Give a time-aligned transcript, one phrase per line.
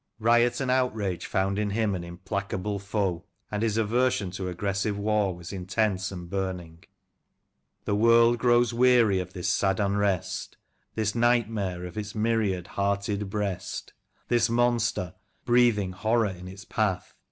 [0.17, 5.35] Riot and outrage found in him an implacable foe, and his aversion to aggressive war
[5.35, 6.83] was intense and burning."
[7.85, 10.57] The world grows weary of this sad unrest,
[10.95, 13.93] This nightmare of its myriad hearted breast,
[14.27, 15.13] This monster,
[15.45, 17.13] breathing horror in its path.